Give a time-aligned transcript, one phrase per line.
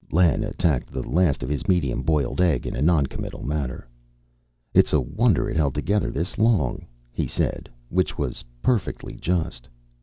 [0.11, 3.87] Len attacked the last of his medium boiled egg in a noncommittal manner.
[4.73, 9.69] "It's a wonder it's held together this long," he said, which was perfectly just.